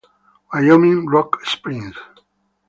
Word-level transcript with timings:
Wyoming, 0.51 1.01
Rock 1.13 1.31
Springs. 1.45 1.95